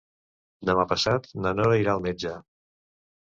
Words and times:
Demà 0.69 0.85
passat 0.93 1.29
na 1.45 1.53
Nora 1.59 1.77
irà 1.81 1.93
al 1.95 2.03
metge. 2.09 2.33